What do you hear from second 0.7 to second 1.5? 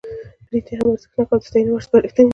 هم ارزښتناکه او د